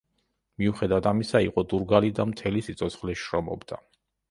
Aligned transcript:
მიუხედავად 0.61 1.09
ამისა 1.11 1.41
იყო 1.49 1.65
დურგალი 1.75 2.11
და 2.21 2.27
მთელი 2.33 2.65
სიცოცხლე 2.71 3.19
შრომობდა. 3.27 3.83